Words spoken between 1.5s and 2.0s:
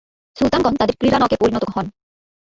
হন।